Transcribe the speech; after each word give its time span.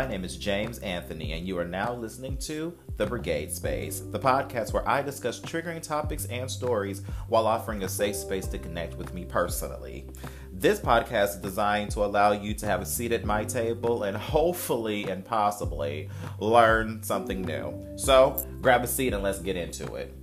My 0.00 0.06
name 0.06 0.24
is 0.24 0.38
James 0.38 0.78
Anthony, 0.78 1.34
and 1.34 1.46
you 1.46 1.58
are 1.58 1.66
now 1.66 1.92
listening 1.92 2.38
to 2.38 2.72
The 2.96 3.04
Brigade 3.04 3.52
Space, 3.52 4.00
the 4.00 4.18
podcast 4.18 4.72
where 4.72 4.88
I 4.88 5.02
discuss 5.02 5.40
triggering 5.40 5.82
topics 5.82 6.24
and 6.24 6.50
stories 6.50 7.02
while 7.28 7.46
offering 7.46 7.82
a 7.82 7.88
safe 7.88 8.16
space 8.16 8.46
to 8.46 8.58
connect 8.58 8.96
with 8.96 9.12
me 9.12 9.26
personally. 9.26 10.06
This 10.54 10.80
podcast 10.80 11.34
is 11.34 11.36
designed 11.36 11.90
to 11.90 12.04
allow 12.06 12.32
you 12.32 12.54
to 12.54 12.64
have 12.64 12.80
a 12.80 12.86
seat 12.86 13.12
at 13.12 13.26
my 13.26 13.44
table 13.44 14.04
and 14.04 14.16
hopefully 14.16 15.04
and 15.10 15.22
possibly 15.22 16.08
learn 16.38 17.02
something 17.02 17.42
new. 17.42 17.86
So 17.96 18.42
grab 18.62 18.82
a 18.82 18.86
seat 18.86 19.12
and 19.12 19.22
let's 19.22 19.40
get 19.40 19.56
into 19.56 19.96
it. 19.96 20.14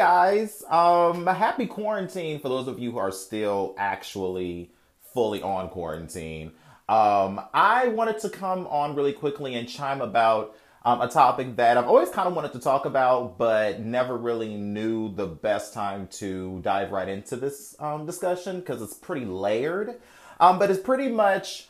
Guys, 0.00 0.64
um, 0.70 1.26
happy 1.26 1.66
quarantine 1.66 2.40
for 2.40 2.48
those 2.48 2.66
of 2.68 2.78
you 2.78 2.90
who 2.90 2.96
are 2.96 3.12
still 3.12 3.74
actually 3.76 4.72
fully 5.12 5.42
on 5.42 5.68
quarantine. 5.68 6.52
Um, 6.88 7.38
I 7.52 7.88
wanted 7.88 8.18
to 8.20 8.30
come 8.30 8.66
on 8.68 8.96
really 8.96 9.12
quickly 9.12 9.56
and 9.56 9.68
chime 9.68 10.00
about 10.00 10.56
um, 10.86 11.02
a 11.02 11.08
topic 11.08 11.56
that 11.56 11.76
I've 11.76 11.86
always 11.86 12.08
kind 12.08 12.26
of 12.26 12.34
wanted 12.34 12.54
to 12.54 12.60
talk 12.60 12.86
about, 12.86 13.36
but 13.36 13.80
never 13.80 14.16
really 14.16 14.54
knew 14.54 15.14
the 15.14 15.26
best 15.26 15.74
time 15.74 16.08
to 16.12 16.60
dive 16.62 16.92
right 16.92 17.06
into 17.06 17.36
this 17.36 17.76
um, 17.78 18.06
discussion 18.06 18.60
because 18.60 18.80
it's 18.80 18.94
pretty 18.94 19.26
layered. 19.26 20.00
Um, 20.40 20.58
but 20.58 20.70
it's 20.70 20.80
pretty 20.80 21.08
much 21.08 21.68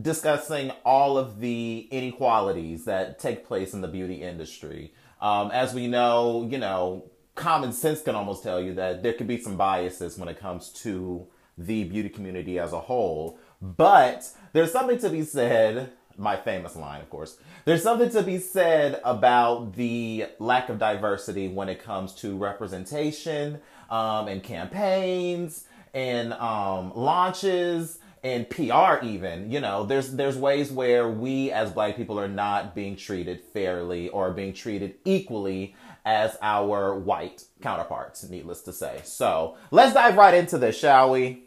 discussing 0.00 0.70
all 0.84 1.18
of 1.18 1.40
the 1.40 1.88
inequalities 1.90 2.84
that 2.84 3.18
take 3.18 3.44
place 3.44 3.74
in 3.74 3.80
the 3.80 3.88
beauty 3.88 4.22
industry. 4.22 4.94
Um, 5.20 5.50
as 5.50 5.74
we 5.74 5.88
know, 5.88 6.46
you 6.48 6.58
know, 6.58 7.10
common 7.34 7.72
sense 7.72 8.02
can 8.02 8.14
almost 8.14 8.42
tell 8.42 8.60
you 8.60 8.74
that 8.74 9.02
there 9.02 9.12
could 9.12 9.26
be 9.26 9.40
some 9.40 9.56
biases 9.56 10.18
when 10.18 10.28
it 10.28 10.38
comes 10.38 10.68
to 10.70 11.26
the 11.58 11.84
beauty 11.84 12.08
community 12.08 12.58
as 12.58 12.72
a 12.72 12.80
whole. 12.80 13.38
But 13.60 14.30
there's 14.52 14.72
something 14.72 14.98
to 14.98 15.10
be 15.10 15.22
said, 15.22 15.92
my 16.16 16.36
famous 16.36 16.76
line, 16.76 17.00
of 17.00 17.10
course, 17.10 17.38
there's 17.64 17.82
something 17.82 18.10
to 18.10 18.22
be 18.22 18.38
said 18.38 19.00
about 19.04 19.74
the 19.74 20.26
lack 20.38 20.68
of 20.68 20.78
diversity 20.78 21.48
when 21.48 21.68
it 21.68 21.82
comes 21.82 22.14
to 22.16 22.36
representation 22.36 23.60
um, 23.90 24.28
and 24.28 24.42
campaigns 24.42 25.64
and 25.92 26.32
um, 26.34 26.92
launches 26.94 27.98
and 28.24 28.48
PR 28.48 29.04
even, 29.04 29.52
you 29.52 29.60
know, 29.60 29.84
there's 29.84 30.12
there's 30.12 30.36
ways 30.36 30.72
where 30.72 31.08
we 31.08 31.52
as 31.52 31.70
black 31.70 31.94
people 31.94 32.18
are 32.18 32.26
not 32.26 32.74
being 32.74 32.96
treated 32.96 33.42
fairly 33.52 34.08
or 34.08 34.30
being 34.32 34.54
treated 34.54 34.94
equally 35.04 35.76
as 36.06 36.36
our 36.40 36.98
white 36.98 37.44
counterparts, 37.62 38.28
needless 38.28 38.62
to 38.62 38.72
say. 38.72 39.00
So 39.04 39.56
let's 39.70 39.92
dive 39.92 40.16
right 40.16 40.34
into 40.34 40.56
this, 40.56 40.78
shall 40.78 41.10
we? 41.10 41.44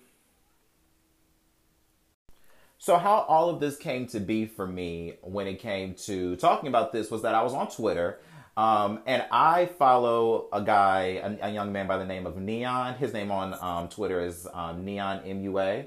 So, 2.77 2.97
how 2.97 3.25
all 3.27 3.49
of 3.49 3.59
this 3.59 3.75
came 3.75 4.05
to 4.07 4.19
be 4.19 4.45
for 4.45 4.67
me 4.67 5.15
when 5.21 5.47
it 5.47 5.59
came 5.59 5.95
to 6.05 6.35
talking 6.35 6.69
about 6.69 6.91
this 6.93 7.09
was 7.09 7.23
that 7.23 7.33
I 7.33 7.41
was 7.41 7.55
on 7.55 7.71
Twitter 7.71 8.19
um, 8.55 9.01
and 9.07 9.25
I 9.31 9.65
follow 9.65 10.47
a 10.53 10.61
guy, 10.61 11.21
a, 11.23 11.47
a, 11.47 11.51
young 11.51 11.71
man 11.71 11.87
by 11.87 11.97
the 11.97 12.05
name 12.05 12.25
of 12.25 12.37
Neon. 12.37 12.95
His 12.95 13.13
name 13.13 13.31
on 13.31 13.55
um, 13.61 13.87
Twitter 13.87 14.23
is 14.23 14.47
um, 14.53 14.85
Neon 14.85 15.21
MUA. 15.21 15.85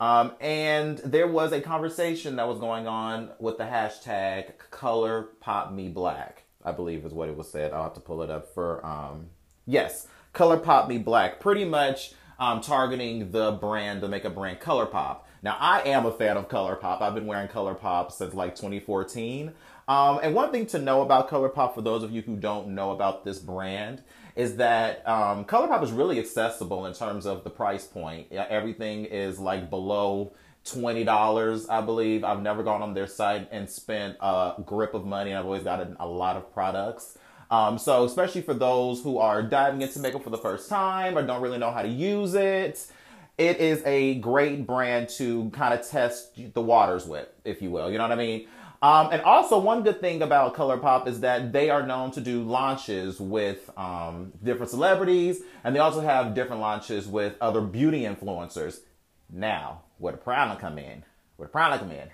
Um, 0.00 0.32
and 0.40 0.98
there 0.98 1.26
was 1.26 1.52
a 1.52 1.60
conversation 1.60 2.36
that 2.36 2.46
was 2.46 2.58
going 2.58 2.86
on 2.86 3.30
with 3.38 3.58
the 3.58 3.64
hashtag 3.64 4.56
color 4.70 5.28
pop 5.40 5.72
me 5.72 5.88
black, 5.88 6.44
I 6.64 6.72
believe 6.72 7.04
is 7.04 7.12
what 7.12 7.28
it 7.28 7.36
was 7.36 7.50
said. 7.50 7.72
I'll 7.72 7.84
have 7.84 7.94
to 7.94 8.00
pull 8.00 8.22
it 8.22 8.30
up 8.30 8.54
for, 8.54 8.84
um, 8.86 9.26
yes, 9.66 10.06
ColourPop 10.34 10.88
me 10.88 10.98
black, 10.98 11.40
pretty 11.40 11.64
much 11.64 12.12
um, 12.38 12.60
targeting 12.60 13.32
the 13.32 13.52
brand, 13.52 14.00
the 14.00 14.08
makeup 14.08 14.34
brand 14.34 14.60
ColourPop. 14.60 15.18
Now, 15.42 15.56
I 15.58 15.82
am 15.82 16.06
a 16.06 16.12
fan 16.12 16.36
of 16.36 16.48
ColourPop. 16.48 17.00
I've 17.00 17.14
been 17.14 17.26
wearing 17.26 17.48
ColourPop 17.48 18.12
since 18.12 18.34
like 18.34 18.54
2014. 18.54 19.52
Um, 19.88 20.20
and 20.22 20.34
one 20.34 20.52
thing 20.52 20.66
to 20.66 20.78
know 20.78 21.00
about 21.00 21.30
ColourPop, 21.30 21.74
for 21.74 21.80
those 21.80 22.02
of 22.02 22.12
you 22.12 22.20
who 22.20 22.36
don't 22.36 22.68
know 22.68 22.90
about 22.90 23.24
this 23.24 23.38
brand, 23.38 24.02
is 24.36 24.56
that 24.56 25.06
um, 25.08 25.46
ColourPop 25.46 25.82
is 25.82 25.90
really 25.90 26.18
accessible 26.18 26.86
in 26.86 26.92
terms 26.92 27.26
of 27.26 27.42
the 27.42 27.50
price 27.50 27.86
point. 27.86 28.30
Everything 28.30 29.06
is 29.06 29.38
like 29.38 29.70
below 29.70 30.32
twenty 30.64 31.04
dollars, 31.04 31.68
I 31.68 31.80
believe. 31.80 32.22
I've 32.22 32.42
never 32.42 32.62
gone 32.62 32.82
on 32.82 32.92
their 32.92 33.06
site 33.06 33.48
and 33.50 33.68
spent 33.68 34.16
a 34.20 34.52
grip 34.64 34.92
of 34.92 35.06
money. 35.06 35.34
I've 35.34 35.46
always 35.46 35.64
gotten 35.64 35.96
a 35.98 36.06
lot 36.06 36.36
of 36.36 36.52
products. 36.52 37.16
Um, 37.50 37.78
so 37.78 38.04
especially 38.04 38.42
for 38.42 38.52
those 38.52 39.02
who 39.02 39.16
are 39.16 39.42
diving 39.42 39.80
into 39.80 40.00
makeup 40.00 40.22
for 40.22 40.28
the 40.28 40.36
first 40.36 40.68
time 40.68 41.16
or 41.16 41.26
don't 41.26 41.40
really 41.40 41.56
know 41.56 41.70
how 41.70 41.80
to 41.80 41.88
use 41.88 42.34
it, 42.34 42.86
it 43.38 43.56
is 43.56 43.82
a 43.86 44.16
great 44.16 44.66
brand 44.66 45.08
to 45.10 45.48
kind 45.50 45.72
of 45.72 45.88
test 45.88 46.38
the 46.52 46.60
waters 46.60 47.06
with, 47.06 47.28
if 47.46 47.62
you 47.62 47.70
will. 47.70 47.90
You 47.90 47.96
know 47.96 48.04
what 48.04 48.12
I 48.12 48.16
mean? 48.16 48.46
Um, 48.80 49.08
and 49.10 49.22
also, 49.22 49.58
one 49.58 49.82
good 49.82 50.00
thing 50.00 50.22
about 50.22 50.54
ColourPop 50.54 51.08
is 51.08 51.20
that 51.20 51.52
they 51.52 51.68
are 51.68 51.84
known 51.84 52.12
to 52.12 52.20
do 52.20 52.42
launches 52.42 53.18
with 53.18 53.70
um, 53.76 54.32
different 54.44 54.70
celebrities, 54.70 55.42
and 55.64 55.74
they 55.74 55.80
also 55.80 56.00
have 56.00 56.34
different 56.34 56.60
launches 56.60 57.08
with 57.08 57.34
other 57.40 57.60
beauty 57.60 58.02
influencers. 58.02 58.80
Now, 59.30 59.82
where 59.98 60.12
the 60.12 60.18
problem 60.18 60.58
come 60.58 60.78
in, 60.78 61.04
where 61.36 61.48
the 61.48 61.52
problem 61.52 61.80
come 61.80 61.90
in, 61.90 62.08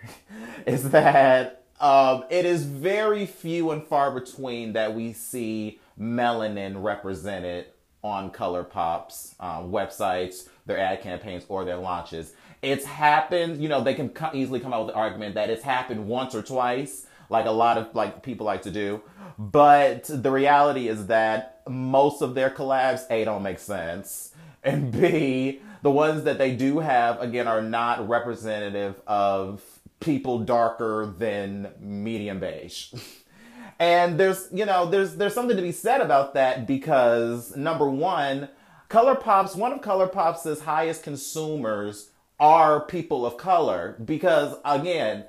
is 0.72 0.90
that 0.90 1.64
um, 1.80 2.24
it 2.30 2.46
is 2.46 2.64
very 2.64 3.26
few 3.26 3.70
and 3.70 3.86
far 3.86 4.10
between 4.10 4.72
that 4.72 4.94
we 4.94 5.12
see 5.12 5.80
melanin 6.00 6.82
represented 6.82 7.66
on 8.02 8.30
ColourPop's 8.30 9.34
um, 9.40 9.70
websites, 9.70 10.48
their 10.66 10.78
ad 10.78 11.02
campaigns, 11.02 11.44
or 11.48 11.64
their 11.64 11.76
launches. 11.76 12.32
It's 12.64 12.84
happened, 12.84 13.62
you 13.62 13.68
know, 13.68 13.82
they 13.82 13.94
can 13.94 14.10
easily 14.32 14.58
come 14.58 14.72
out 14.72 14.86
with 14.86 14.94
the 14.94 14.98
argument 14.98 15.34
that 15.34 15.50
it's 15.50 15.62
happened 15.62 16.08
once 16.08 16.34
or 16.34 16.42
twice, 16.42 17.06
like 17.28 17.46
a 17.46 17.50
lot 17.50 17.76
of 17.76 17.94
like 17.94 18.22
people 18.22 18.46
like 18.46 18.62
to 18.62 18.70
do. 18.70 19.02
But 19.38 20.04
the 20.08 20.30
reality 20.30 20.88
is 20.88 21.06
that 21.08 21.60
most 21.68 22.22
of 22.22 22.34
their 22.34 22.50
collabs, 22.50 23.02
A, 23.10 23.24
don't 23.24 23.42
make 23.42 23.58
sense. 23.58 24.32
And 24.62 24.90
B, 24.90 25.60
the 25.82 25.90
ones 25.90 26.24
that 26.24 26.38
they 26.38 26.56
do 26.56 26.78
have, 26.78 27.20
again, 27.20 27.46
are 27.46 27.60
not 27.60 28.08
representative 28.08 29.00
of 29.06 29.62
people 30.00 30.38
darker 30.38 31.14
than 31.18 31.68
medium 31.78 32.40
beige. 32.40 32.94
and 33.78 34.18
there's, 34.18 34.48
you 34.52 34.64
know, 34.64 34.86
there's 34.86 35.16
there's 35.16 35.34
something 35.34 35.56
to 35.56 35.62
be 35.62 35.72
said 35.72 36.00
about 36.00 36.34
that 36.34 36.66
because 36.66 37.54
number 37.56 37.90
one, 37.90 38.48
ColourPop's 38.88 39.56
one 39.56 39.72
of 39.72 39.80
ColourPop's 39.80 40.60
highest 40.60 41.02
consumers 41.02 42.10
are 42.40 42.80
people 42.80 43.24
of 43.24 43.36
color 43.36 43.96
because 44.04 44.56
again, 44.64 45.24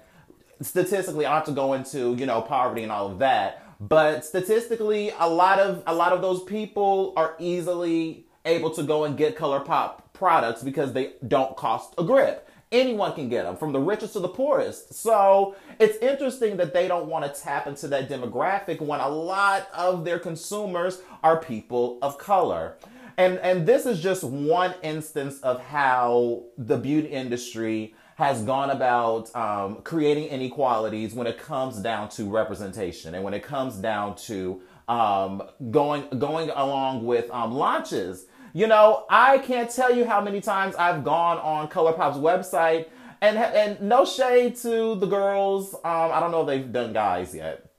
statistically, 0.61 1.25
I 1.25 1.35
have 1.35 1.45
to 1.45 1.51
go 1.51 1.73
into 1.73 2.16
you 2.16 2.25
know 2.25 2.41
poverty 2.41 2.83
and 2.83 2.91
all 2.91 3.11
of 3.11 3.19
that, 3.19 3.63
but 3.79 4.25
statistically, 4.25 5.11
a 5.19 5.29
lot 5.29 5.59
of 5.59 5.83
a 5.88 5.94
lot 5.94 6.13
of 6.13 6.21
those 6.21 6.44
people 6.44 7.13
are 7.15 7.35
easily 7.39 8.25
able 8.45 8.69
to 8.71 8.83
go 8.83 9.03
and 9.05 9.17
get 9.17 9.35
ColourPop 9.35 10.01
products 10.13 10.63
because 10.63 10.94
they 10.94 11.13
don't 11.27 11.55
cost 11.57 11.94
a 11.97 12.03
grip. 12.03 12.49
Anyone 12.71 13.13
can 13.13 13.29
get 13.29 13.44
them, 13.44 13.55
from 13.55 13.73
the 13.73 13.79
richest 13.79 14.13
to 14.13 14.19
the 14.19 14.27
poorest. 14.27 14.94
So 14.94 15.55
it's 15.79 15.97
interesting 15.99 16.57
that 16.57 16.73
they 16.73 16.88
don't 16.88 17.07
want 17.07 17.25
to 17.25 17.41
tap 17.41 17.67
into 17.67 17.88
that 17.89 18.09
demographic 18.09 18.81
when 18.81 18.99
a 18.99 19.07
lot 19.07 19.69
of 19.73 20.03
their 20.03 20.19
consumers 20.19 21.01
are 21.23 21.39
people 21.39 21.99
of 22.01 22.17
color. 22.17 22.77
And 23.17 23.39
and 23.39 23.65
this 23.65 23.85
is 23.85 24.01
just 24.01 24.23
one 24.23 24.73
instance 24.83 25.39
of 25.41 25.61
how 25.61 26.43
the 26.57 26.77
beauty 26.77 27.07
industry 27.07 27.95
has 28.15 28.41
gone 28.43 28.69
about 28.69 29.33
um, 29.35 29.81
creating 29.83 30.25
inequalities 30.25 31.13
when 31.13 31.27
it 31.27 31.37
comes 31.37 31.77
down 31.77 32.07
to 32.07 32.29
representation 32.29 33.13
and 33.13 33.23
when 33.23 33.33
it 33.33 33.43
comes 33.43 33.75
down 33.75 34.15
to 34.15 34.61
um, 34.87 35.41
going 35.71 36.07
going 36.19 36.49
along 36.49 37.06
with 37.06 37.29
um, 37.31 37.53
launches. 37.53 38.25
You 38.53 38.67
know, 38.67 39.06
I 39.09 39.39
can't 39.39 39.69
tell 39.69 39.94
you 39.94 40.06
how 40.06 40.21
many 40.21 40.39
times 40.39 40.75
I've 40.75 41.03
gone 41.03 41.38
on 41.39 41.68
ColourPop's 41.68 42.18
website 42.18 42.88
and 43.21 43.38
and 43.38 43.81
no 43.81 44.06
shade 44.06 44.56
to 44.57 44.95
the 44.95 45.07
girls. 45.07 45.73
Um, 45.73 46.11
I 46.11 46.19
don't 46.19 46.31
know 46.31 46.41
if 46.41 46.47
they've 46.47 46.71
done 46.71 46.94
guys 46.94 47.33
yet. 47.33 47.69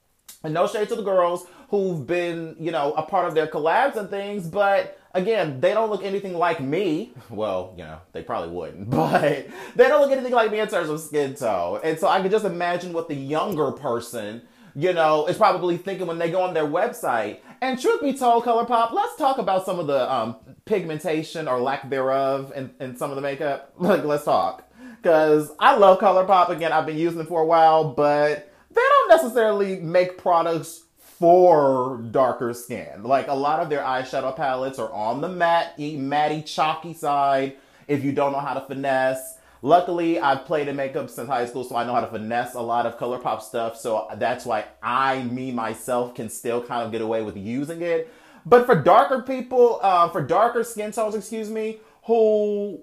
And 0.45 0.55
no 0.55 0.67
shade 0.67 0.89
to 0.91 0.97
the 0.97 1.03
girls 1.03 1.47
who've 1.69 2.07
been, 2.07 2.57
you 2.61 2.71
know, 2.71 2.93
a 2.93 3.03
part 3.03 3.27
of 3.27 3.35
their 3.35 3.47
collabs 3.47 3.97
and 3.97 4.09
things, 4.09 4.47
but 4.47 4.99
again, 5.17 5.61
they 5.61 5.73
don't 5.75 5.91
look 5.91 6.05
anything 6.05 6.35
like 6.35 6.61
me. 6.61 7.13
Well, 7.31 7.75
you 7.77 7.85
know, 7.85 7.99
they 8.13 8.23
probably 8.23 8.55
wouldn't, 8.55 8.91
but 8.91 9.47
they 9.75 9.89
don't 9.89 10.01
look 10.01 10.13
anything 10.13 10.33
like 10.33 10.51
me 10.53 10.61
in 10.61 10.69
terms 10.69 10.89
of 10.89 11.01
skin 11.01 11.35
tone. 11.35 11.81
And 11.83 11.99
so 11.99 12.09
I 12.09 12.21
can 12.21 12.31
just 12.31 12.45
imagine 12.45 12.93
what 12.93 13.09
the 13.09 13.15
younger 13.15 13.73
person, 13.73 14.43
you 14.75 14.93
know, 14.93 15.27
is 15.27 15.37
probably 15.37 15.77
thinking 15.77 16.07
when 16.07 16.19
they 16.19 16.31
go 16.31 16.43
on 16.43 16.55
their 16.55 16.67
website. 16.67 17.39
And 17.63 17.81
truth 17.81 18.03
be 18.03 18.13
told, 18.13 18.45
ColourPop, 18.45 18.93
let's 18.93 19.17
talk 19.17 19.39
about 19.39 19.65
some 19.65 19.79
of 19.79 19.87
the 19.87 20.13
um, 20.13 20.37
pigmentation 20.67 21.49
or 21.49 21.59
lack 21.59 21.89
thereof 21.89 22.53
in, 22.55 22.71
in 22.81 22.97
some 22.97 23.11
of 23.11 23.17
the 23.17 23.23
makeup. 23.23 23.73
Like, 23.79 24.05
let's 24.05 24.25
talk. 24.25 24.71
Because 25.03 25.51
I 25.59 25.77
love 25.77 25.99
ColourPop. 25.99 26.51
Again, 26.51 26.73
I've 26.73 26.87
been 26.87 26.99
using 26.99 27.21
it 27.21 27.29
for 27.29 27.41
a 27.41 27.47
while, 27.47 27.95
but 27.95 28.53
they 28.71 28.81
don't 28.81 29.09
necessarily 29.09 29.81
make 29.81 30.19
products 30.19 30.83
for 31.19 31.99
darker 32.11 32.53
skin. 32.53 33.03
Like 33.03 33.29
a 33.29 33.35
lot 33.35 33.61
of 33.61 33.71
their 33.71 33.83
eyeshadow 33.83 34.37
palettes 34.37 34.79
are 34.79 34.93
on 34.93 35.21
the 35.21 35.29
matte, 35.29 35.79
matty, 35.79 36.43
chalky 36.43 36.95
side. 36.95 37.57
if 37.89 38.05
you 38.05 38.13
don't 38.13 38.33
know 38.33 38.41
how 38.41 38.55
to 38.55 38.61
finesse. 38.61 39.39
Luckily, 39.63 40.21
I've 40.21 40.45
played 40.45 40.69
in 40.69 40.77
makeup 40.77 41.09
since 41.09 41.29
high 41.29 41.47
school, 41.47 41.65
so 41.65 41.77
I 41.77 41.85
know 41.85 41.95
how 41.95 42.01
to 42.01 42.07
finesse 42.09 42.55
a 42.55 42.61
lot 42.61 42.87
of 42.87 42.99
ColourPop 42.99 43.41
stuff. 43.41 43.77
So 43.77 44.07
that's 44.17 44.45
why 44.45 44.67
I, 44.83 45.23
me, 45.25 45.51
myself, 45.51 46.15
can 46.15 46.29
still 46.29 46.63
kind 46.63 46.85
of 46.85 46.93
get 46.93 47.01
away 47.01 47.23
with 47.23 47.37
using 47.37 47.83
it. 47.83 48.13
But 48.45 48.67
for 48.67 48.81
darker 48.81 49.23
people, 49.23 49.81
uh, 49.83 50.09
for 50.11 50.23
darker 50.23 50.63
skin 50.63 50.93
tones, 50.93 51.15
excuse 51.15 51.51
me, 51.51 51.79
who 52.05 52.81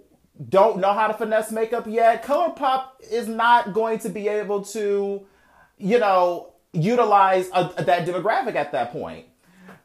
don't 0.50 0.80
know 0.80 0.94
how 0.94 1.08
to 1.08 1.14
finesse 1.14 1.52
makeup 1.52 1.86
yet, 1.88 2.24
ColourPop 2.24 2.86
is 3.10 3.28
not 3.28 3.74
going 3.74 4.00
to 4.00 4.10
be 4.10 4.28
able 4.28 4.64
to, 4.66 5.26
you 5.78 6.00
know, 6.00 6.53
utilize 6.74 7.50
a, 7.54 7.72
a, 7.78 7.84
that 7.84 8.08
demographic 8.08 8.56
at 8.56 8.72
that 8.72 8.92
point. 8.92 9.26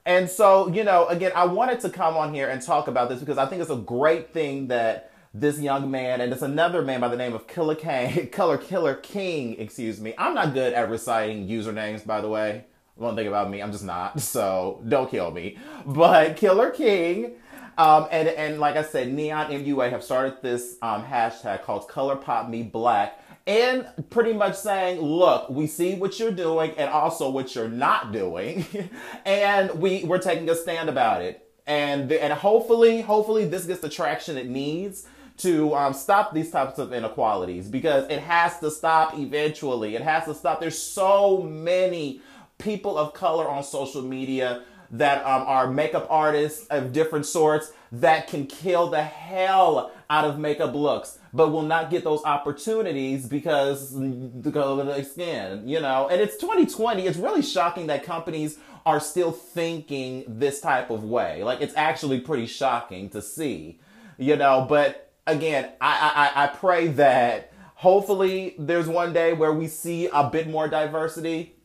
And 0.05 0.29
so, 0.29 0.69
you 0.69 0.85
know, 0.85 1.07
again, 1.07 1.33
I 1.35 1.45
wanted 1.45 1.81
to 1.81 1.91
come 1.91 2.17
on 2.17 2.33
here 2.33 2.49
and 2.49 2.63
talk 2.63 2.89
about 2.89 3.11
this 3.11 3.21
because 3.21 3.39
I 3.39 3.47
think 3.47 3.61
it's 3.61 3.71
a 3.71 3.77
great 3.77 4.33
thing 4.33 4.69
that 4.69 5.13
this 5.35 5.61
young 5.61 5.91
man 5.91 6.23
and 6.23 6.33
it's 6.33 6.43
another 6.43 6.81
man 6.81 7.01
by 7.01 7.09
the 7.09 7.17
name 7.17 7.35
of 7.35 7.47
Killer 7.47 7.75
King, 7.75 8.29
Color 8.29 8.57
Killer 8.59 8.95
King, 8.95 9.61
excuse 9.61 10.01
me. 10.01 10.15
I'm 10.17 10.35
not 10.35 10.55
good 10.55 10.73
at 10.73 10.89
reciting 10.89 11.47
usernames, 11.47 12.07
by 12.07 12.23
the 12.23 12.29
way. 12.29 12.65
One 12.95 13.15
thing 13.15 13.29
about 13.29 13.51
me, 13.51 13.63
I'm 13.63 13.71
just 13.71 13.85
not. 13.85 14.21
So 14.21 14.83
don't 14.89 15.11
kill 15.11 15.31
me. 15.31 15.59
But 15.85 16.37
Killer 16.37 16.71
King 16.71 17.37
um, 17.79 18.09
and, 18.11 18.27
and 18.29 18.59
like 18.59 18.77
I 18.77 18.83
said, 18.83 19.13
Neon 19.13 19.53
MUA 19.53 19.91
have 19.91 20.03
started 20.03 20.43
this 20.43 20.77
um, 20.83 21.05
hashtag 21.05 21.63
called 21.63 21.89
ColourPop 21.89 22.51
Me 22.51 22.65
Black 22.65 23.21
and 23.49 23.87
pretty 24.11 24.35
much 24.35 24.57
saying, 24.57 25.01
look, 25.01 25.49
we 25.49 25.67
see 25.67 25.95
what 25.95 26.19
you're 26.21 26.31
doing 26.31 26.73
and 26.77 26.91
also 26.91 27.31
what 27.31 27.55
you're 27.55 27.67
not 27.67 28.13
doing. 28.13 28.67
and 29.25 29.71
we, 29.81 30.05
we're 30.05 30.19
taking 30.19 30.49
a 30.51 30.55
stand 30.55 30.91
about 30.91 31.23
it. 31.23 31.51
And, 31.67 32.13
and 32.13 32.33
hopefully, 32.35 33.01
hopefully 33.01 33.47
this 33.47 33.65
gets 33.65 33.81
the 33.81 33.89
traction 33.89 34.37
it 34.37 34.49
needs 34.49 35.07
to 35.39 35.75
um, 35.75 35.95
stop 35.95 36.35
these 36.35 36.51
types 36.51 36.79
of 36.79 36.93
inequalities 36.93 37.69
because 37.69 38.09
it 38.11 38.21
has 38.21 38.59
to 38.59 38.71
stop 38.71 39.19
eventually. 39.19 39.97
It 39.97 40.03
has 40.03 40.27
to 40.27 40.35
stop. 40.35 40.61
There's 40.61 40.79
so 40.79 41.43
many 41.43 42.21
people 42.59 42.99
of 42.99 43.15
color 43.15 43.49
on 43.49 43.63
social 43.63 44.03
media 44.03 44.63
that 44.91 45.25
um, 45.25 45.43
are 45.47 45.71
makeup 45.71 46.07
artists 46.11 46.67
of 46.69 46.93
different 46.93 47.27
sorts 47.27 47.73
that 47.93 48.29
can 48.29 48.47
kill 48.47 48.89
the 48.89 49.03
hell 49.03 49.93
out 50.11 50.25
of 50.25 50.39
makeup 50.39 50.75
looks, 50.75 51.19
but 51.33 51.49
will 51.49 51.63
not 51.63 51.91
get 51.91 52.05
those 52.05 52.23
opportunities 52.25 53.27
because 53.27 53.93
the 53.95 54.51
color 54.53 54.83
of 54.83 54.87
their 54.87 55.05
skin, 55.05 55.67
you 55.67 55.81
know. 55.81 56.09
And 56.09 56.21
it's 56.21 56.37
2020. 56.37 57.07
It's 57.07 57.19
really 57.19 57.43
shocking 57.43 57.87
that 57.89 58.05
companies 58.05 58.59
are 58.87 59.01
still 59.01 59.33
thinking 59.33 60.25
this 60.27 60.61
type 60.61 60.91
of 60.91 61.05
way. 61.05 61.43
Like 61.43 61.61
it's 61.61 61.77
actually 61.77 62.21
pretty 62.21 62.47
shocking 62.47 63.11
to 63.11 63.21
see, 63.21 63.81
you 64.17 64.37
know. 64.37 64.67
But 64.69 65.13
again, 65.27 65.71
I 65.81 66.33
I, 66.35 66.45
I 66.45 66.47
pray 66.49 66.89
that 66.89 67.53
hopefully 67.75 68.55
there's 68.59 68.89
one 68.89 69.13
day 69.13 69.35
where 69.35 69.53
we 69.53 69.69
see 69.69 70.07
a 70.07 70.29
bit 70.29 70.49
more 70.49 70.69
diversity 70.69 71.58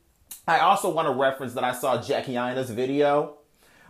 I 0.48 0.60
also 0.60 0.90
want 0.90 1.08
to 1.08 1.14
reference 1.14 1.54
that 1.54 1.64
I 1.64 1.74
saw 1.74 2.02
Jackie 2.02 2.36
Aina's 2.36 2.70
video 2.70 3.38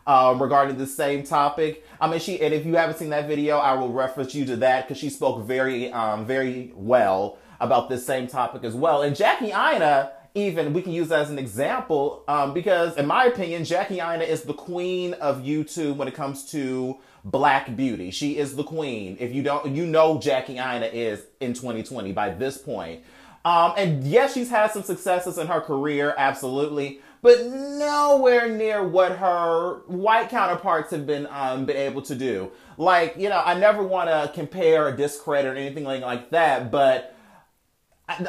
um, 0.06 0.42
regarding 0.42 0.78
the 0.78 0.86
same 0.86 1.24
topic. 1.24 1.84
I 2.00 2.08
mean, 2.08 2.20
she 2.20 2.40
and 2.42 2.54
if 2.54 2.66
you 2.66 2.76
haven't 2.76 2.98
seen 2.98 3.10
that 3.10 3.28
video, 3.28 3.58
I 3.58 3.74
will 3.74 3.92
reference 3.92 4.36
you 4.36 4.46
to 4.46 4.56
that 4.58 4.88
because 4.88 5.00
she 5.00 5.10
spoke 5.10 5.46
very, 5.46 5.92
um, 5.92 6.28
very 6.28 6.72
well 6.76 7.40
about 7.60 7.90
this 7.90 8.06
same 8.06 8.28
topic 8.28 8.64
as 8.64 8.76
well. 8.76 9.02
And 9.02 9.16
Jackie 9.16 9.48
Aina, 9.48 10.12
even 10.36 10.74
we 10.74 10.84
can 10.84 10.92
use 10.92 11.12
as 11.12 11.32
an 11.32 11.40
example 11.40 12.24
um, 12.28 12.54
because, 12.54 12.98
in 12.98 13.08
my 13.08 13.26
opinion, 13.26 13.66
Jackie 13.66 14.00
Aina 14.00 14.24
is 14.24 14.44
the 14.44 14.54
queen 14.54 15.14
of 15.16 15.42
YouTube 15.42 15.96
when 15.96 16.08
it 16.08 16.14
comes 16.14 16.46
to 16.52 17.00
black 17.24 17.76
beauty. 17.76 18.12
She 18.12 18.38
is 18.38 18.56
the 18.56 18.64
queen. 18.64 19.18
If 19.20 19.34
you 19.34 19.42
don't, 19.42 19.74
you 19.74 19.88
know 19.88 20.20
Jackie 20.20 20.60
Aina 20.60 20.86
is 20.86 21.26
in 21.40 21.54
2020 21.54 22.12
by 22.12 22.30
this 22.30 22.60
point. 22.60 23.02
Um, 23.46 23.74
and 23.76 24.04
yes, 24.06 24.34
she's 24.34 24.50
had 24.50 24.72
some 24.72 24.84
successes 24.84 25.38
in 25.38 25.48
her 25.48 25.60
career, 25.60 26.14
absolutely, 26.18 27.02
but 27.22 27.46
nowhere 27.46 28.50
near 28.50 28.88
what 28.88 29.18
her 29.18 29.82
white 29.88 30.30
counterparts 30.30 30.92
have 30.92 31.06
been 31.06 31.28
um, 31.30 31.66
been 31.66 31.78
able 31.78 32.02
to 32.04 32.16
do. 32.16 32.52
Like, 32.78 33.16
you 33.18 33.30
know, 33.30 33.42
I 33.44 33.54
never 33.60 33.84
want 33.84 34.10
to 34.10 34.32
compare 34.34 34.88
or 34.88 34.92
discredit 34.96 35.54
or 35.54 35.58
anything 35.58 35.84
like, 35.84 36.02
like 36.02 36.30
that, 36.32 36.72
but 36.72 37.16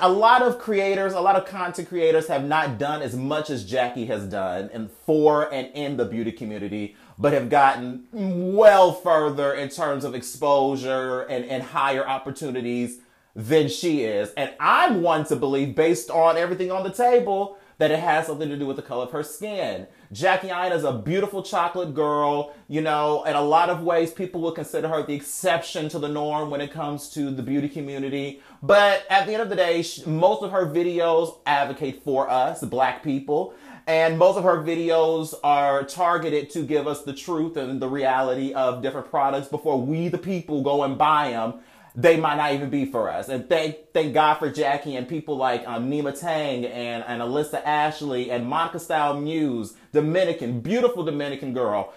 a 0.01 0.09
lot 0.09 0.43
of 0.43 0.59
creators, 0.59 1.13
a 1.13 1.21
lot 1.21 1.35
of 1.35 1.47
content 1.47 1.89
creators 1.89 2.29
have 2.29 2.45
not 2.45 2.79
done 2.79 3.03
as 3.03 3.17
much 3.17 3.51
as 3.51 3.65
Jackie 3.65 4.07
has 4.07 4.25
done 4.25 4.71
and 4.73 4.91
for 5.05 5.53
and 5.53 5.69
in 5.75 5.97
the 5.97 6.05
beauty 6.05 6.31
community, 6.31 6.97
but 7.19 7.33
have 7.33 7.51
gotten 7.51 8.07
well 8.13 8.93
further 8.93 9.53
in 9.53 9.69
terms 9.69 10.05
of 10.05 10.15
exposure 10.15 11.23
and, 11.23 11.45
and 11.47 11.63
higher 11.63 12.07
opportunities 12.07 12.99
than 13.35 13.69
she 13.69 14.05
is. 14.05 14.33
And 14.37 14.53
I'm 14.61 15.03
one 15.03 15.25
to 15.27 15.37
believe, 15.37 15.75
based 15.75 16.11
on 16.11 16.37
everything 16.37 16.71
on 16.71 16.85
the 16.85 16.93
table, 16.93 17.59
that 17.79 17.91
it 17.91 17.99
has 17.99 18.27
something 18.27 18.49
to 18.49 18.57
do 18.57 18.67
with 18.67 18.77
the 18.77 18.83
color 18.83 19.05
of 19.05 19.11
her 19.11 19.23
skin. 19.23 19.87
Jackie 20.13 20.49
Aina 20.49 20.75
is 20.75 20.85
a 20.85 20.93
beautiful 20.93 21.43
chocolate 21.43 21.93
girl, 21.93 22.55
you 22.69 22.81
know, 22.81 23.25
in 23.25 23.35
a 23.35 23.41
lot 23.41 23.69
of 23.69 23.83
ways, 23.83 24.13
people 24.13 24.41
will 24.41 24.53
consider 24.53 24.87
her 24.89 25.03
the 25.03 25.15
exception 25.15 25.89
to 25.89 25.99
the 25.99 26.09
norm 26.09 26.51
when 26.51 26.61
it 26.61 26.71
comes 26.71 27.09
to 27.11 27.31
the 27.31 27.43
beauty 27.43 27.69
community. 27.69 28.41
But 28.63 29.05
at 29.11 29.27
the 29.27 29.33
end 29.33 29.43
of 29.43 29.49
the 29.49 29.57
day, 29.57 29.85
most 30.07 30.43
of 30.43 30.53
her 30.53 30.67
videos 30.67 31.39
advocate 31.47 32.05
for 32.05 32.31
us, 32.31 32.63
black 32.63 33.03
people. 33.03 33.55
And 33.87 34.19
most 34.19 34.39
of 34.39 34.45
her 34.45 34.63
videos 34.63 35.35
are 35.45 35.83
targeted 35.85 36.49
to 36.51 36.63
give 36.63 36.87
us 36.87 37.03
the 37.03 37.13
truth 37.13 37.57
and 37.59 37.83
the 37.83 37.89
reality 37.89 38.55
of 38.55 38.81
different 38.81 39.11
products 39.11 39.49
before 39.49 39.79
we, 39.79 40.09
the 40.09 40.17
people, 40.17 40.63
go 40.63 40.85
and 40.85 40.97
buy 40.97 41.31
them 41.31 41.61
they 41.95 42.17
might 42.17 42.37
not 42.37 42.53
even 42.53 42.71
be 42.71 42.85
for 42.85 43.09
us. 43.11 43.29
And 43.29 43.49
thank 43.49 43.93
thank 43.93 44.15
God 44.15 44.35
for 44.35 44.51
Jackie 44.51 44.97
and 44.97 45.09
people 45.09 45.37
like 45.37 45.67
um, 45.67 45.91
Nyma 45.91 46.19
Tang 46.19 46.65
and, 46.65 47.05
and 47.07 47.23
Alissa 47.23 47.63
Ashley 47.65 48.31
and 48.31 48.47
Monica 48.47 48.81
Style 48.81 49.21
Muse, 49.21 49.75
Dominican, 49.93 50.61
beautiful 50.61 51.05
Dominican 51.05 51.55
girl. 51.55 51.93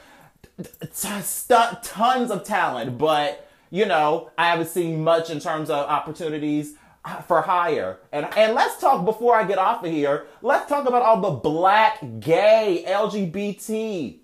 Tons 0.94 2.32
of 2.32 2.44
talent, 2.44 2.98
but 2.98 3.50
you 3.70 3.86
know, 3.86 4.32
I 4.38 4.50
haven't 4.50 4.70
seen 4.70 5.04
much 5.04 5.30
in 5.30 5.40
terms 5.40 5.70
of 5.70 5.88
opportunities 5.88 6.76
uh, 7.04 7.22
for 7.22 7.42
hire. 7.42 8.00
And 8.12 8.28
and 8.38 8.54
let's 8.54 8.80
talk 8.80 9.04
before 9.04 9.36
I 9.36 9.46
get 9.46 9.58
off 9.58 9.84
of 9.84 9.92
here. 9.92 10.28
Let's 10.44 10.70
talk 10.70 10.88
about 10.88 11.02
all 11.02 11.22
the 11.22 11.32
black, 11.32 12.00
gay, 12.20 12.86
LGBT 12.88 14.20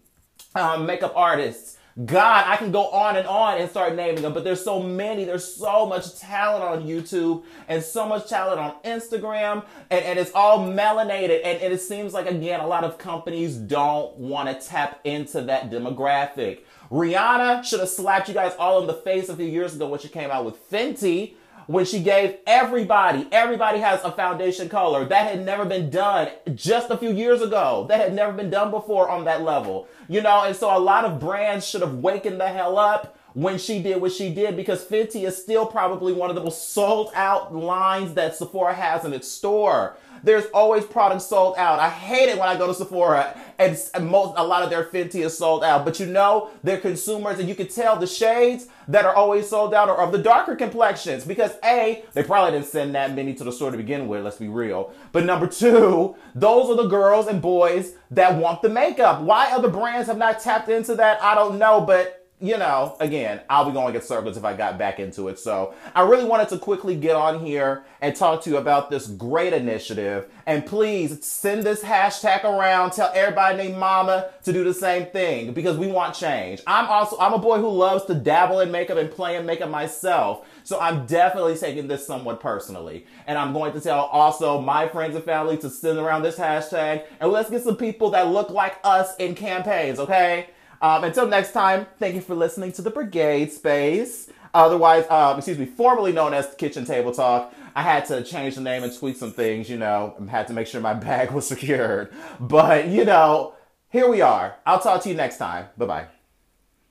um, 0.56 0.86
makeup 0.86 1.14
artists 1.16 1.78
God, 2.06 2.46
I 2.48 2.56
can 2.56 2.72
go 2.72 2.88
on 2.88 3.18
and 3.18 3.28
on 3.28 3.60
and 3.60 3.70
start 3.70 3.96
naming 3.96 4.24
them, 4.24 4.34
but 4.34 4.44
there's 4.44 4.64
so 4.64 4.82
many. 4.82 5.26
There's 5.26 5.46
so 5.46 5.86
much 5.86 6.18
talent 6.18 6.64
on 6.64 6.88
YouTube 6.88 7.44
and 7.68 7.84
so 7.84 8.08
much 8.08 8.28
talent 8.28 8.60
on 8.60 8.74
Instagram, 8.84 9.64
and, 9.92 10.04
and 10.04 10.18
it's 10.18 10.32
all 10.34 10.68
melanated. 10.68 11.42
And, 11.44 11.62
and 11.62 11.72
it 11.72 11.82
seems 11.82 12.12
like, 12.12 12.26
again, 12.26 12.62
a 12.62 12.68
lot 12.68 12.84
of 12.84 12.98
companies 12.98 13.56
don't 13.56 14.18
want 14.18 14.50
to 14.50 14.68
tap 14.68 15.02
into 15.04 15.42
that 15.42 15.70
demographic. 15.70 16.62
Rihanna 16.90 17.64
should 17.64 17.80
have 17.80 17.90
slapped 17.90 18.28
you 18.28 18.34
guys 18.34 18.56
all 18.58 18.82
in 18.82 18.88
the 18.88 18.94
face 18.94 19.30
a 19.30 19.36
few 19.36 19.46
years 19.46 19.76
ago 19.76 19.88
when 19.88 20.00
she 20.00 20.10
came 20.10 20.32
out 20.32 20.46
with 20.46 20.70
Fenty 20.72 21.36
when 21.68 21.86
she 21.86 22.02
gave 22.02 22.38
everybody, 22.46 23.28
everybody 23.32 23.80
has 23.80 24.04
a 24.04 24.12
foundation 24.12 24.70
color. 24.70 25.06
That 25.06 25.30
had 25.30 25.46
never 25.46 25.66
been 25.66 25.90
done 25.90 26.30
just 26.54 26.90
a 26.90 26.98
few 26.98 27.12
years 27.12 27.42
ago. 27.42 27.86
That 27.90 28.00
had 28.00 28.14
never 28.14 28.34
been 28.34 28.50
done 28.50 28.72
before 28.72 29.10
on 29.10 29.26
that 29.26 29.42
level. 29.42 29.88
You 30.08 30.22
know, 30.22 30.44
and 30.44 30.56
so 30.56 30.76
a 30.76 30.80
lot 30.80 31.06
of 31.06 31.20
brands 31.20 31.68
should 31.68 31.82
have 31.82 31.96
wakened 31.96 32.40
the 32.40 32.48
hell 32.48 32.78
up 32.78 33.18
when 33.34 33.58
she 33.58 33.82
did 33.82 34.02
what 34.02 34.12
she 34.12 34.34
did 34.34 34.56
because 34.56 34.86
Fenty 34.86 35.26
is 35.26 35.42
still 35.42 35.66
probably 35.66 36.14
one 36.14 36.30
of 36.30 36.36
the 36.36 36.44
most 36.44 36.70
sold 36.72 37.12
out 37.16 37.54
lines 37.56 38.14
that 38.14 38.36
Sephora 38.36 38.74
has 38.74 39.06
in 39.06 39.14
its 39.14 39.28
store. 39.28 39.98
There's 40.24 40.46
always 40.54 40.86
products 40.86 41.26
sold 41.26 41.58
out. 41.58 41.80
I 41.80 41.90
hate 41.90 42.30
it 42.30 42.38
when 42.38 42.48
I 42.48 42.56
go 42.56 42.68
to 42.68 42.74
Sephora 42.74 43.38
and 43.60 43.78
most, 44.02 44.36
a 44.38 44.44
lot 44.44 44.64
of 44.64 44.70
their 44.70 44.86
Fenty 44.86 45.26
is 45.26 45.38
sold 45.38 45.64
out. 45.64 45.84
But 45.84 46.00
you 46.00 46.06
know, 46.06 46.52
they're 46.64 46.78
consumers 46.78 47.40
and 47.40 47.50
you 47.50 47.56
can 47.56 47.68
tell 47.68 47.98
the 47.98 48.08
shades 48.08 48.68
that 48.88 49.04
are 49.04 49.16
always 49.16 49.50
sold 49.50 49.74
out 49.74 49.90
are 49.90 49.98
of 49.98 50.12
the 50.12 50.18
darker 50.18 50.56
complexions 50.56 51.26
because 51.26 51.52
A, 51.64 52.06
they 52.14 52.24
probably 52.24 52.52
didn't 52.52 52.68
send 52.68 52.96
that 52.96 53.16
many 53.16 53.34
to 53.34 53.44
the 53.44 53.52
store 53.52 53.72
to 53.72 53.78
begin 53.78 54.08
with, 54.08 54.24
let's 54.24 54.38
be 54.38 54.48
real. 54.48 54.94
But 55.12 55.26
number 55.26 55.48
two, 55.48 56.16
those 56.36 56.70
are 56.70 56.82
the 56.82 56.88
girls 56.88 57.28
and 57.28 57.42
boys 57.42 57.94
that 58.12 58.38
want 58.38 58.62
the 58.62 58.70
makeup. 58.70 59.22
Why 59.22 59.52
other 59.52 59.70
brands 59.70 60.08
have 60.08 60.18
not 60.18 60.40
tapped 60.40 60.70
into 60.70 60.96
that, 60.96 61.22
I 61.22 61.36
don't 61.36 61.58
know, 61.58 61.82
but 61.82 62.23
you 62.44 62.58
know, 62.58 62.98
again, 63.00 63.40
I'll 63.50 63.64
be 63.64 63.72
going 63.72 63.96
in 63.96 64.02
circles 64.02 64.36
if 64.36 64.44
I 64.44 64.54
got 64.54 64.78
back 64.78 65.00
into 65.00 65.30
it. 65.30 65.40
So 65.40 65.74
I 65.96 66.02
really 66.02 66.26
wanted 66.26 66.50
to 66.50 66.58
quickly 66.58 66.94
get 66.94 67.16
on 67.16 67.40
here 67.40 67.86
and 68.02 68.14
talk 68.14 68.44
to 68.44 68.50
you 68.50 68.58
about 68.58 68.90
this 68.90 69.08
great 69.08 69.54
initiative. 69.54 70.30
And 70.46 70.66
please 70.66 71.26
send 71.26 71.64
this 71.64 71.82
hashtag 71.82 72.44
around. 72.44 72.92
Tell 72.92 73.10
everybody 73.16 73.56
named 73.56 73.78
Mama 73.78 74.30
to 74.44 74.52
do 74.52 74.66
the 74.66 74.74
same 74.74 75.06
thing 75.06 75.54
because 75.54 75.78
we 75.78 75.88
want 75.88 76.16
change. 76.16 76.60
I'm 76.68 76.88
also, 76.88 77.18
I'm 77.18 77.32
a 77.32 77.38
boy 77.38 77.60
who 77.60 77.70
loves 77.70 78.04
to 78.08 78.14
dabble 78.14 78.60
in 78.60 78.72
makeup 78.72 78.98
and 78.98 79.10
play 79.10 79.38
in 79.38 79.46
makeup 79.46 79.70
myself. 79.70 80.46
So 80.66 80.78
I'm 80.82 81.06
definitely 81.06 81.56
taking 81.56 81.88
this 81.88 82.06
somewhat 82.06 82.42
personally. 82.42 83.06
And 83.26 83.38
I'm 83.38 83.54
going 83.54 83.72
to 83.72 83.80
tell 83.80 84.02
also 84.08 84.60
my 84.60 84.90
friends 84.90 85.16
and 85.16 85.24
family 85.24 85.56
to 85.60 85.70
send 85.70 85.98
around 85.98 86.24
this 86.24 86.38
hashtag 86.38 87.06
and 87.22 87.32
let's 87.32 87.50
get 87.50 87.64
some 87.64 87.78
people 87.78 88.10
that 88.10 88.28
look 88.28 88.50
like 88.50 88.80
us 88.84 89.16
in 89.16 89.34
campaigns, 89.34 89.98
okay? 89.98 90.50
Um, 90.84 91.06
until 91.06 91.26
next 91.26 91.54
time, 91.54 91.88
thank 91.98 92.14
you 92.14 92.20
for 92.20 92.36
listening 92.36 92.74
to 92.74 92.82
the 92.82 92.90
Brigade 92.90 93.54
Space. 93.54 94.30
Otherwise, 94.54 95.06
um, 95.10 95.38
excuse 95.38 95.58
me, 95.58 95.66
formerly 95.66 96.12
known 96.12 96.34
as 96.34 96.54
Kitchen 96.56 96.84
Table 96.84 97.14
Talk. 97.14 97.54
I 97.74 97.82
had 97.82 98.06
to 98.08 98.22
change 98.22 98.56
the 98.56 98.62
name 98.62 98.84
and 98.84 98.96
tweak 98.96 99.16
some 99.16 99.32
things, 99.32 99.70
you 99.70 99.78
know, 99.78 100.14
I 100.22 100.30
had 100.30 100.48
to 100.48 100.54
make 100.54 100.68
sure 100.68 100.82
my 100.82 100.94
bag 101.10 101.32
was 101.32 101.48
secured. 101.48 102.14
But, 102.38 102.90
you 102.90 103.06
know, 103.06 103.56
here 103.90 104.10
we 104.10 104.20
are. 104.20 104.58
I'll 104.66 104.82
talk 104.82 105.02
to 105.04 105.10
you 105.10 105.16
next 105.16 105.38
time. 105.38 105.68
Bye 105.78 105.86
bye. 105.86 106.13